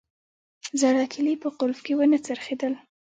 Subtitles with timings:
[0.81, 2.73] زړه کیلي په قلف کې ونه څرخیدل